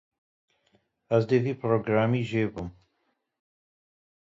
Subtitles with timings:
[1.15, 2.67] Ez dê vî programî jêbim.